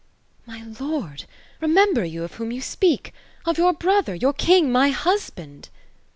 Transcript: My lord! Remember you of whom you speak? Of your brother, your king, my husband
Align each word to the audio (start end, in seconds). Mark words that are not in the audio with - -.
My 0.47 0.63
lord! 0.79 1.25
Remember 1.61 2.03
you 2.03 2.23
of 2.23 2.33
whom 2.33 2.51
you 2.51 2.59
speak? 2.59 3.13
Of 3.45 3.59
your 3.59 3.71
brother, 3.73 4.15
your 4.15 4.33
king, 4.33 4.71
my 4.71 4.89
husband 4.89 5.69